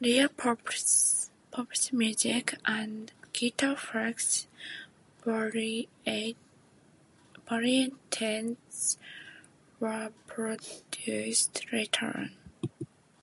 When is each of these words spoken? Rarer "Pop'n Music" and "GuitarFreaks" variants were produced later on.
Rarer 0.00 0.28
"Pop'n 0.28 1.92
Music" 1.92 2.58
and 2.64 3.12
"GuitarFreaks" 3.32 4.46
variants 5.24 6.38
were 9.78 10.12
produced 10.26 11.66
later 11.72 12.06
on. 12.18 12.32